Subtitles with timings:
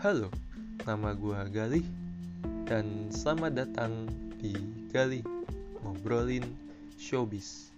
[0.00, 0.32] Halo,
[0.88, 1.84] nama gua Galih
[2.64, 4.08] dan selamat datang
[4.40, 4.56] di
[4.88, 5.20] Galih
[5.84, 6.40] ngobrolin
[6.96, 7.68] showbiz.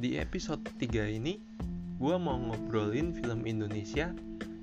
[0.00, 1.36] Di episode 3 ini,
[2.00, 4.16] gua mau ngobrolin film Indonesia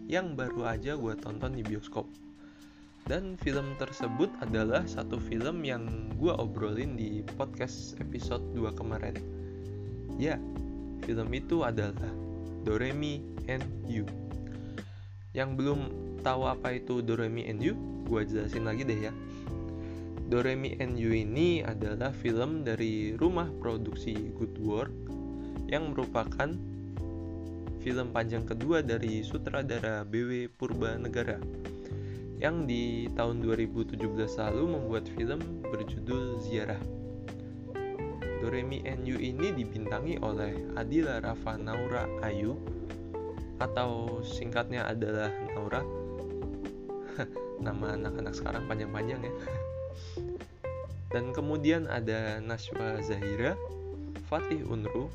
[0.09, 2.22] yang baru aja gua tonton di bioskop.
[3.03, 9.20] Dan film tersebut adalah satu film yang gua obrolin di podcast episode 2 kemarin.
[10.16, 10.39] Ya,
[11.03, 12.07] film itu adalah
[12.63, 13.20] Doremi
[13.52, 14.07] and You.
[15.35, 15.79] Yang belum
[16.23, 17.76] tahu apa itu Doremi and You,
[18.07, 19.13] gua jelasin lagi deh ya.
[20.31, 24.95] Doremi and You ini adalah film dari rumah produksi Good Work
[25.67, 26.55] yang merupakan
[27.84, 31.35] film panjang kedua dari sutradara BW Purba Negara
[32.43, 36.84] yang di tahun 2017 lalu membuat film berjudul Ziarah.
[38.43, 42.59] Doremi You ini dibintangi oleh Adila Rafa Naura Ayu
[43.63, 45.87] atau singkatnya adalah Naura.
[47.63, 49.34] Nama anak-anak sekarang panjang-panjang ya.
[51.15, 53.55] Dan kemudian ada Nashwa Zahira,
[54.27, 55.07] Fatih Unru,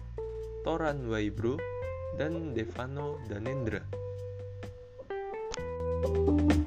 [0.64, 1.60] Toran Waibro,
[2.16, 3.82] dan Devano Danendra.
[6.06, 6.57] Gue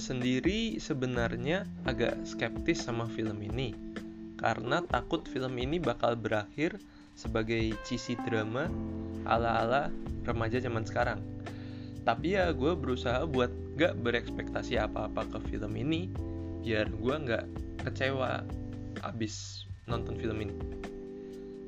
[0.00, 3.76] sendiri sebenarnya agak skeptis sama film ini
[4.40, 6.80] karena takut film ini bakal berakhir
[7.12, 8.64] sebagai cheesy drama
[9.28, 9.92] ala-ala
[10.24, 11.20] remaja zaman sekarang.
[12.08, 16.08] Tapi ya gue berusaha buat gak berekspektasi apa-apa ke film ini
[16.64, 17.44] biar gue gak
[17.84, 18.40] kecewa
[19.04, 20.56] abis nonton film ini.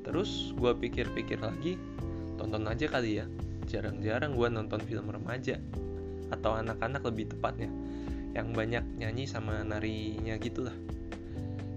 [0.01, 1.77] Terus gue pikir-pikir lagi,
[2.41, 3.29] tonton aja kali ya.
[3.69, 5.61] Jarang-jarang gue nonton film remaja
[6.33, 7.69] atau anak-anak lebih tepatnya
[8.33, 10.73] yang banyak nyanyi sama narinya gitulah.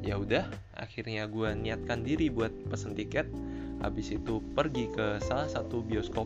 [0.01, 3.29] Ya udah akhirnya gue niatkan diri buat pesen tiket.
[3.85, 6.25] Habis itu pergi ke salah satu bioskop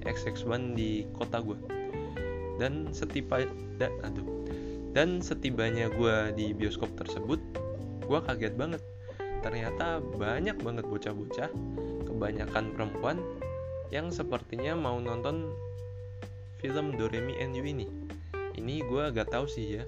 [0.00, 1.60] XX1 di kota gue
[2.56, 3.44] dan setiba
[3.76, 4.24] dan aduh.
[4.96, 7.36] Dan setibanya gue di bioskop tersebut
[8.08, 8.80] gue kaget banget.
[9.44, 11.52] Ternyata banyak banget bocah-bocah
[12.08, 13.20] kebanyakan perempuan
[13.92, 15.52] yang sepertinya mau nonton
[16.64, 18.05] film Doremi and You ini
[18.56, 19.84] ini gue gak tahu sih ya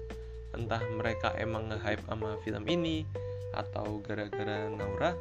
[0.57, 3.05] entah mereka emang nge-hype sama film ini
[3.53, 5.13] atau gara-gara Naura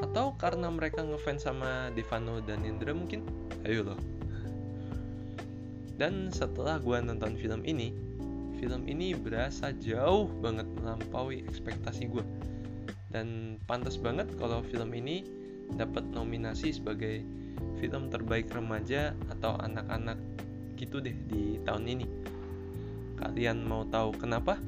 [0.00, 3.22] atau karena mereka ngefans sama Devano dan Indra mungkin?
[3.64, 4.00] Ayo loh.
[5.96, 7.94] Dan setelah gue nonton film ini
[8.62, 12.22] film ini berasa jauh banget melampaui ekspektasi gue
[13.10, 15.26] dan pantas banget kalau film ini
[15.74, 17.26] dapat nominasi sebagai
[17.82, 20.14] film terbaik remaja atau anak-anak
[20.78, 22.06] gitu deh di tahun ini
[23.22, 24.58] Kalian mau tahu kenapa?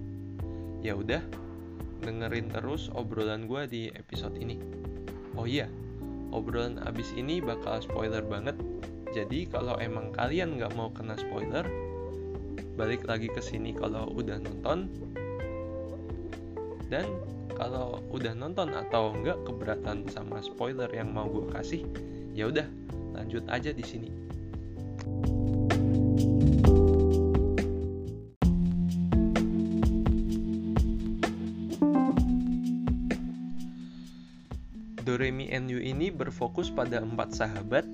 [0.78, 1.18] Ya udah,
[2.06, 4.62] dengerin terus obrolan gue di episode ini.
[5.34, 5.66] Oh iya,
[6.30, 8.54] obrolan abis ini bakal spoiler banget.
[9.10, 11.66] Jadi kalau emang kalian nggak mau kena spoiler,
[12.78, 14.86] balik lagi ke sini kalau udah nonton.
[16.86, 17.10] Dan
[17.58, 21.82] kalau udah nonton atau nggak keberatan sama spoiler yang mau gue kasih,
[22.38, 22.70] ya udah
[23.18, 24.23] lanjut aja di sini.
[35.54, 37.86] You ini berfokus pada empat sahabat,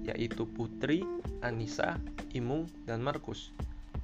[0.00, 1.04] yaitu Putri,
[1.44, 2.00] Anissa,
[2.32, 3.52] Imung, dan Markus,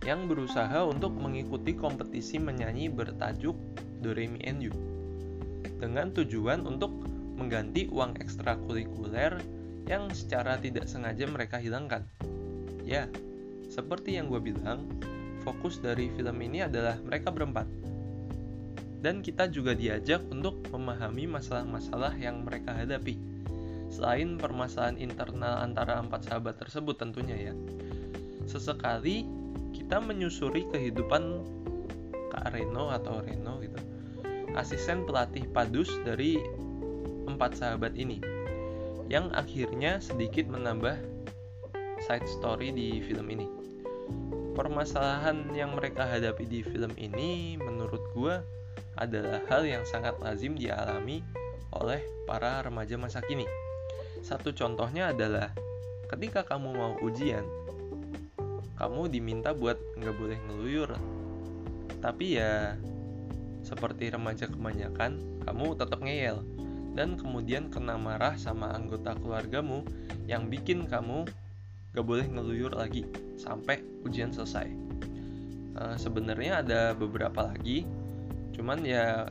[0.05, 3.57] yang berusaha untuk mengikuti kompetisi menyanyi bertajuk
[4.05, 4.77] Doremi You,
[5.81, 6.93] dengan tujuan untuk
[7.41, 9.41] mengganti uang ekstrakurikuler
[9.89, 12.05] yang secara tidak sengaja mereka hilangkan.
[12.85, 13.09] Ya,
[13.73, 14.85] seperti yang gue bilang,
[15.49, 17.65] fokus dari film ini adalah mereka berempat,
[18.99, 23.15] dan kita juga diajak untuk memahami masalah-masalah yang mereka hadapi.
[23.89, 27.55] Selain permasalahan internal antara empat sahabat tersebut tentunya ya.
[28.45, 29.25] Sesekali
[29.73, 31.47] kita menyusuri kehidupan
[32.29, 33.79] Kak Reno atau Reno gitu.
[34.59, 36.43] Asisten pelatih padus dari
[37.31, 38.21] empat sahabat ini.
[39.09, 40.99] Yang akhirnya sedikit menambah
[42.05, 43.47] side story di film ini.
[44.53, 48.57] Permasalahan yang mereka hadapi di film ini menurut gue
[48.99, 51.23] adalah hal yang sangat lazim dialami
[51.71, 53.47] oleh para remaja masa kini.
[54.21, 55.55] Satu contohnya adalah
[56.11, 57.47] ketika kamu mau ujian,
[58.75, 60.91] kamu diminta buat nggak boleh ngeluyur.
[62.03, 62.75] Tapi ya,
[63.62, 66.43] seperti remaja kebanyakan, kamu tetap ngeyel
[66.99, 69.87] dan kemudian kena marah sama anggota keluargamu
[70.27, 71.23] yang bikin kamu
[71.94, 73.06] gak boleh ngeluyur lagi
[73.39, 74.67] sampai ujian selesai
[75.79, 77.87] uh, sebenarnya ada beberapa lagi
[78.58, 79.31] cuman ya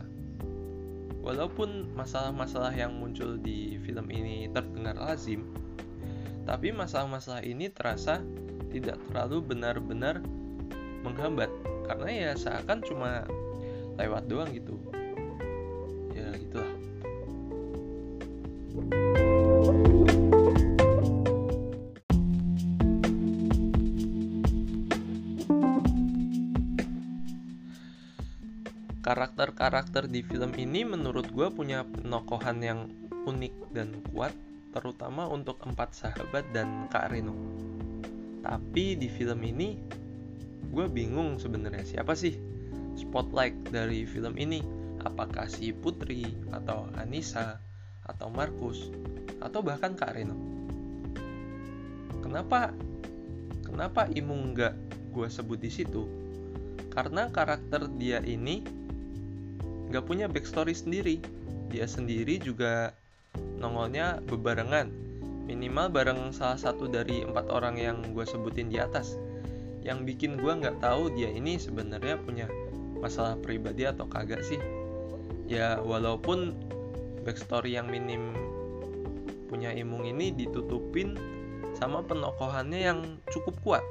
[1.20, 5.44] walaupun masalah-masalah yang muncul di film ini terdengar lazim
[6.48, 8.24] tapi masalah-masalah ini terasa
[8.72, 10.24] tidak terlalu benar-benar
[11.04, 11.52] menghambat.
[11.84, 13.28] Karena ya seakan cuma
[14.00, 14.80] lewat doang gitu
[29.08, 32.92] karakter-karakter di film ini menurut gue punya penokohan yang
[33.24, 34.36] unik dan kuat
[34.76, 37.32] terutama untuk empat sahabat dan Kak Reno.
[38.44, 39.80] Tapi di film ini
[40.68, 42.36] gue bingung sebenarnya siapa sih
[43.00, 44.60] spotlight dari film ini.
[45.08, 47.64] Apakah si Putri atau Anissa
[48.04, 48.92] atau Markus
[49.40, 50.36] atau bahkan Kak Reno?
[52.20, 52.76] Kenapa
[53.64, 54.76] kenapa Imung nggak
[55.16, 56.04] gue sebut di situ?
[56.92, 58.87] Karena karakter dia ini
[59.92, 61.24] nggak punya backstory sendiri.
[61.68, 62.96] Dia sendiri juga
[63.60, 64.92] nongolnya bebarengan.
[65.48, 69.16] Minimal bareng salah satu dari empat orang yang gue sebutin di atas.
[69.84, 72.52] Yang bikin gue nggak tahu dia ini sebenarnya punya
[73.00, 74.60] masalah pribadi atau kagak sih.
[75.48, 76.52] Ya walaupun
[77.24, 78.36] backstory yang minim
[79.48, 81.16] punya imung ini ditutupin
[81.80, 83.00] sama penokohannya yang
[83.32, 83.86] cukup kuat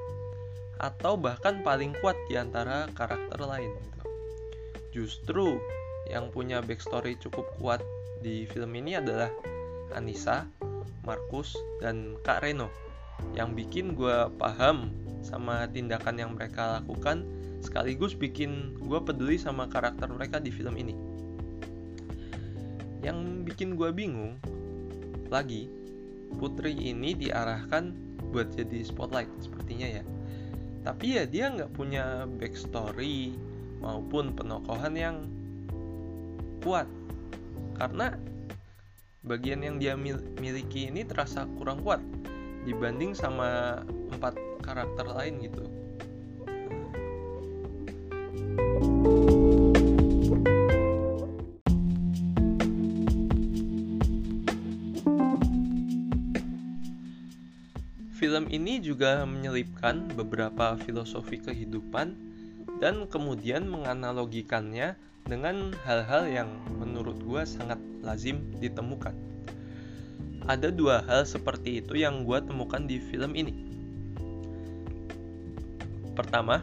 [0.77, 4.03] atau bahkan paling kuat di antara karakter lain gitu.
[4.93, 5.57] Justru
[6.11, 7.81] yang punya backstory cukup kuat
[8.23, 9.31] di film ini adalah
[9.95, 10.47] Anissa,
[11.07, 12.71] Markus, dan Kak Reno.
[13.33, 14.93] Yang bikin gue paham
[15.25, 17.27] sama tindakan yang mereka lakukan
[17.65, 20.95] sekaligus bikin gue peduli sama karakter mereka di film ini.
[23.03, 24.39] Yang bikin gue bingung
[25.27, 25.71] lagi
[26.37, 27.95] Putri ini diarahkan
[28.35, 30.05] buat jadi spotlight sepertinya ya.
[30.83, 33.35] Tapi ya dia nggak punya backstory
[33.79, 35.17] maupun penokohan yang
[36.67, 36.91] kuat
[37.79, 38.19] karena
[39.23, 39.95] bagian yang dia
[40.43, 42.03] miliki ini terasa kurang kuat
[42.67, 43.79] dibanding sama
[44.11, 44.35] empat
[44.67, 45.63] karakter lain gitu.
[58.19, 62.26] Film ini juga menyelipkan beberapa filosofi kehidupan
[62.77, 64.97] dan kemudian menganalogikannya
[65.27, 69.15] dengan hal-hal yang menurut gue sangat lazim ditemukan.
[70.47, 73.67] Ada dua hal seperti itu yang gue temukan di film ini.
[76.15, 76.63] Pertama,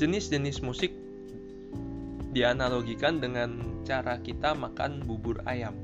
[0.00, 0.96] jenis-jenis musik
[2.32, 5.76] dianalogikan dengan cara kita makan bubur ayam.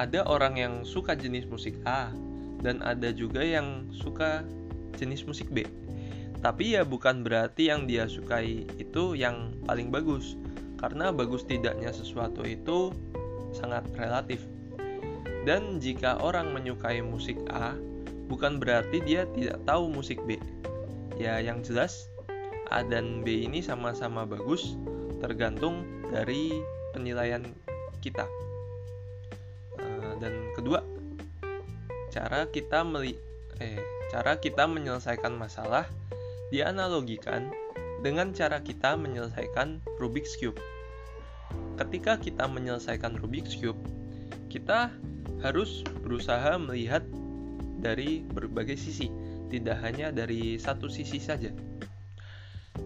[0.00, 2.10] Ada orang yang suka jenis musik A,
[2.60, 4.44] dan ada juga yang suka
[4.96, 5.64] jenis musik B
[6.40, 10.40] tapi ya bukan berarti yang dia sukai itu yang paling bagus,
[10.80, 12.96] karena bagus tidaknya sesuatu itu
[13.52, 14.40] sangat relatif.
[15.44, 17.76] Dan jika orang menyukai musik A,
[18.28, 20.36] bukan berarti dia tidak tahu musik B.
[21.20, 22.08] Ya, yang jelas
[22.72, 24.76] A dan B ini sama-sama bagus,
[25.20, 26.56] tergantung dari
[26.96, 27.44] penilaian
[28.00, 28.24] kita.
[29.76, 30.80] Eh, dan kedua,
[32.08, 33.16] cara kita meli
[33.60, 33.76] eh
[34.10, 35.86] cara kita menyelesaikan masalah
[36.50, 37.50] dianalogikan
[38.02, 40.58] dengan cara kita menyelesaikan Rubik's Cube.
[41.78, 43.78] Ketika kita menyelesaikan Rubik's Cube,
[44.52, 44.92] kita
[45.40, 47.06] harus berusaha melihat
[47.80, 49.08] dari berbagai sisi,
[49.48, 51.48] tidak hanya dari satu sisi saja.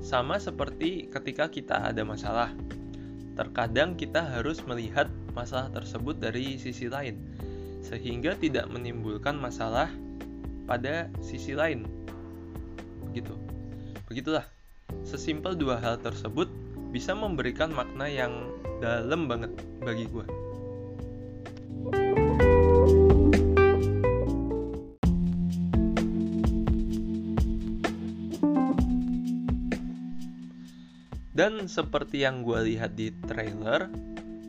[0.05, 2.55] Sama seperti ketika kita ada masalah,
[3.35, 7.19] terkadang kita harus melihat masalah tersebut dari sisi lain,
[7.83, 9.91] sehingga tidak menimbulkan masalah
[10.69, 11.87] pada sisi lain.
[13.11, 13.35] Gitu.
[14.05, 14.45] Begitulah,
[15.01, 16.53] sesimpel dua hal tersebut
[16.93, 20.27] bisa memberikan makna yang dalam banget bagi gue.
[31.35, 33.89] Dan seperti yang gue lihat di trailer,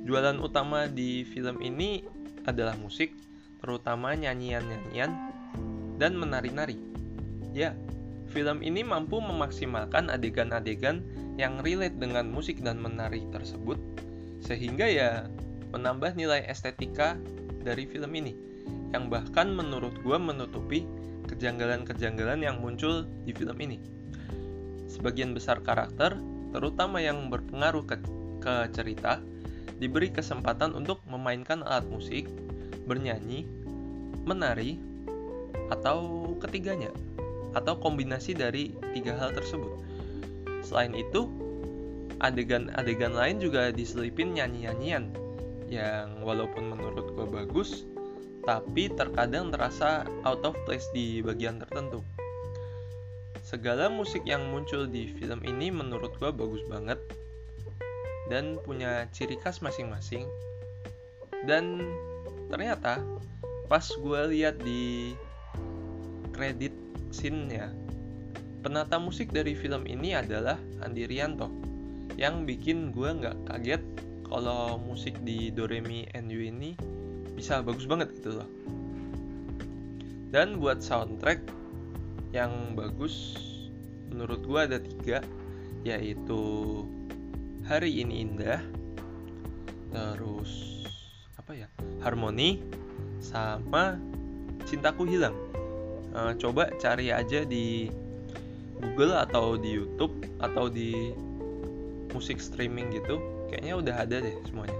[0.03, 2.03] jualan utama di film ini
[2.43, 3.15] adalah musik,
[3.63, 5.15] terutama nyanyian-nyanyian
[5.95, 6.77] dan menari-nari.
[7.55, 7.71] Ya,
[8.35, 10.99] film ini mampu memaksimalkan adegan-adegan
[11.39, 13.79] yang relate dengan musik dan menari tersebut,
[14.43, 15.31] sehingga ya
[15.71, 17.15] menambah nilai estetika
[17.63, 18.35] dari film ini,
[18.91, 20.83] yang bahkan menurut gue menutupi
[21.31, 23.79] kejanggalan-kejanggalan yang muncul di film ini.
[24.91, 26.19] Sebagian besar karakter,
[26.51, 27.95] terutama yang berpengaruh ke,
[28.43, 29.23] ke cerita,
[29.79, 32.27] diberi kesempatan untuk memainkan alat musik,
[32.83, 33.47] bernyanyi,
[34.27, 34.79] menari,
[35.73, 36.93] atau ketiganya
[37.55, 39.79] atau kombinasi dari tiga hal tersebut.
[40.61, 41.31] Selain itu,
[42.19, 45.11] adegan-adegan lain juga diselipin nyanyi-nyanyian
[45.71, 47.87] yang walaupun menurut gue bagus,
[48.45, 52.05] tapi terkadang terasa out of place di bagian tertentu.
[53.45, 56.97] Segala musik yang muncul di film ini menurut gue bagus banget
[58.29, 60.25] dan punya ciri khas masing-masing.
[61.45, 61.85] Dan
[62.49, 63.01] ternyata
[63.69, 65.13] pas gue lihat di
[66.33, 66.73] kredit
[67.15, 67.71] scene-nya,
[68.59, 71.47] penata musik dari film ini adalah Andi Rianto
[72.19, 73.83] yang bikin gue nggak kaget
[74.27, 76.75] kalau musik di Doremi NU ini
[77.39, 78.49] bisa bagus banget gitu loh.
[80.35, 81.39] Dan buat soundtrack
[82.35, 83.39] yang bagus
[84.11, 85.23] menurut gue ada tiga
[85.87, 86.41] yaitu
[87.63, 88.59] Hari Ini Indah
[89.95, 90.83] terus
[91.39, 91.67] apa ya?
[92.03, 92.59] Harmoni
[93.23, 93.95] sama
[94.67, 95.44] Cintaku Hilang
[96.15, 97.91] uh, coba cari aja di
[98.79, 101.11] Google atau di YouTube atau di
[102.15, 103.19] musik streaming gitu
[103.51, 104.79] kayaknya udah ada deh semuanya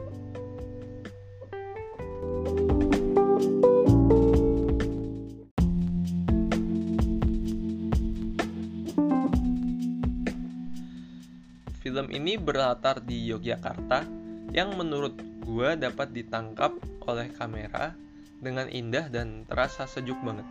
[11.86, 14.04] Film ini berlatar di Yogyakarta
[14.50, 15.16] yang menurut
[15.46, 16.74] gue dapat ditangkap
[17.06, 17.94] oleh kamera
[18.42, 20.44] dengan indah dan terasa sejuk banget.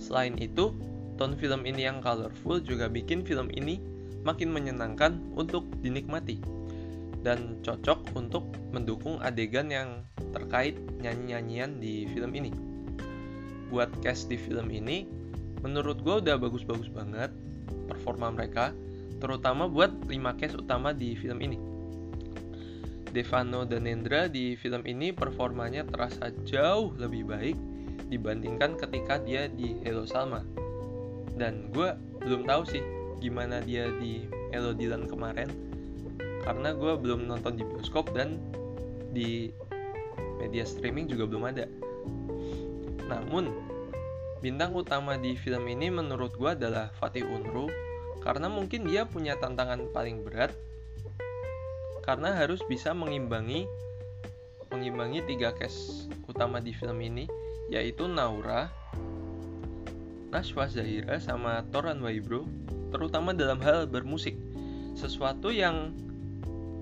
[0.00, 0.72] Selain itu,
[1.20, 3.78] tone film ini yang colorful juga bikin film ini
[4.24, 6.40] makin menyenangkan untuk dinikmati
[7.20, 12.48] dan cocok untuk mendukung adegan yang terkait nyanyi-nyanyian di film ini.
[13.68, 15.04] Buat cast di film ini,
[15.60, 17.28] menurut gue udah bagus-bagus banget
[17.86, 18.72] performa mereka,
[19.20, 21.60] terutama buat 5 cast utama di film ini.
[23.10, 27.58] Devano dan Nendra di film ini performanya terasa jauh lebih baik
[28.10, 30.42] dibandingkan ketika dia di Hello Salma.
[31.38, 32.82] Dan gue belum tahu sih
[33.22, 35.48] gimana dia di Hello Dylan kemarin
[36.42, 38.42] karena gue belum nonton di bioskop dan
[39.14, 39.54] di
[40.42, 41.64] media streaming juga belum ada.
[43.06, 43.52] Namun,
[44.40, 47.68] bintang utama di film ini menurut gue adalah Fatih Unru
[48.24, 50.52] karena mungkin dia punya tantangan paling berat
[52.04, 53.68] karena harus bisa mengimbangi
[54.72, 57.28] mengimbangi tiga cast utama di film ini
[57.70, 58.68] yaitu Naura,
[60.34, 62.46] Nashwa Zahira sama Toran Waibro
[62.90, 64.34] terutama dalam hal bermusik.
[64.98, 65.94] Sesuatu yang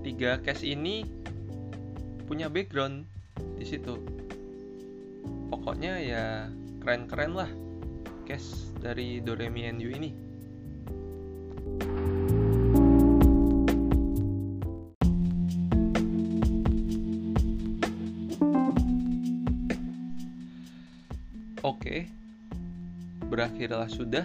[0.01, 1.05] tiga case ini
[2.25, 3.05] punya background
[3.57, 4.01] di situ.
[5.49, 6.25] Pokoknya ya
[6.81, 7.49] keren-keren lah
[8.25, 10.28] case dari Doremi NU ini.
[23.59, 24.23] Berakhirlah sudah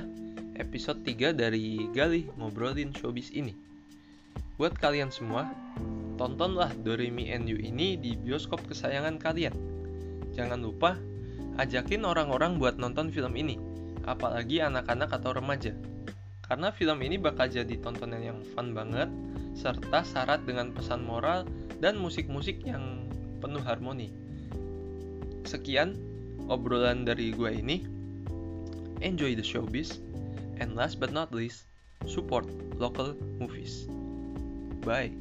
[0.63, 3.51] episode 3 dari Galih Ngobrolin Showbiz ini.
[4.55, 5.51] Buat kalian semua,
[6.15, 9.51] tontonlah Doremi NU ini di bioskop kesayangan kalian.
[10.39, 10.95] Jangan lupa,
[11.59, 13.59] ajakin orang-orang buat nonton film ini,
[14.07, 15.75] apalagi anak-anak atau remaja.
[16.47, 19.11] Karena film ini bakal jadi tontonan yang fun banget,
[19.59, 21.43] serta syarat dengan pesan moral
[21.83, 23.11] dan musik-musik yang
[23.43, 24.15] penuh harmoni.
[25.43, 25.99] Sekian
[26.47, 27.94] obrolan dari gue ini.
[29.05, 30.01] Enjoy the showbiz.
[30.59, 31.65] And last but not least,
[32.07, 32.47] support
[32.79, 33.87] local movies.
[34.81, 35.13] Bye.